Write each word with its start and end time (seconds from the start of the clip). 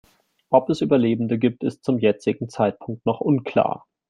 Ob 0.49 0.67
es 0.71 0.81
Überlebende 0.81 1.37
gibt, 1.37 1.63
ist 1.63 1.83
zum 1.83 1.99
jetzigen 1.99 2.49
Zeitpunkt 2.49 3.05
noch 3.05 3.21
unklar. 3.21 3.85